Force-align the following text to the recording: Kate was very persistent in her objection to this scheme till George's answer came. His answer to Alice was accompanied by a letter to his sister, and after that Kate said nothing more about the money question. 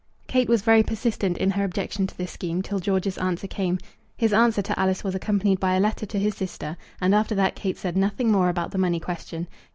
Kate 0.25 0.49
was 0.49 0.63
very 0.63 0.81
persistent 0.81 1.37
in 1.37 1.51
her 1.51 1.63
objection 1.63 2.07
to 2.07 2.17
this 2.17 2.31
scheme 2.31 2.63
till 2.63 2.79
George's 2.79 3.19
answer 3.19 3.45
came. 3.45 3.77
His 4.17 4.33
answer 4.33 4.63
to 4.63 4.79
Alice 4.79 5.03
was 5.03 5.13
accompanied 5.13 5.59
by 5.59 5.75
a 5.75 5.79
letter 5.79 6.07
to 6.07 6.17
his 6.17 6.35
sister, 6.35 6.75
and 6.99 7.13
after 7.13 7.35
that 7.35 7.55
Kate 7.55 7.77
said 7.77 7.95
nothing 7.95 8.31
more 8.31 8.49
about 8.49 8.71
the 8.71 8.79
money 8.79 8.99
question. 8.99 9.47